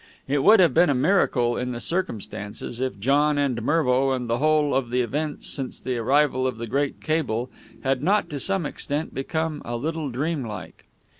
It 0.27 0.43
would 0.43 0.59
have 0.59 0.73
been 0.73 0.89
a 0.89 0.95
miracle 0.95 1.55
in 1.57 1.73
the 1.73 1.79
circumstances, 1.79 2.79
if 2.79 2.99
John 2.99 3.37
and 3.37 3.61
Mervo 3.61 4.13
and 4.13 4.27
the 4.27 4.39
whole 4.39 4.73
of 4.73 4.89
the 4.89 5.01
events 5.01 5.47
since 5.47 5.79
the 5.79 5.95
arrival 5.97 6.47
of 6.47 6.57
the 6.57 6.65
great 6.65 6.99
cable 7.01 7.51
had 7.83 8.01
not 8.01 8.27
to 8.31 8.39
some 8.39 8.65
extent 8.65 9.13
become 9.13 9.61
a 9.63 9.75
little 9.77 10.09
dream 10.09 10.43
like. 10.43 10.85